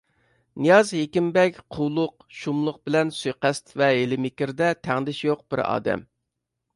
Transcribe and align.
نىياز 0.63 0.87
ھېكىمبەگ 0.99 1.57
قۇۋلۇق، 1.75 2.25
شۇملۇق 2.37 2.79
بىلەن 2.89 3.13
سۇيىقەست 3.17 3.69
ۋە 3.81 3.91
ھىيلە 3.97 4.19
مىكىردە 4.25 4.71
تەڭدىشى 4.89 5.29
يوق 5.31 5.45
بىر 5.53 5.63
ئادەم. 5.67 6.03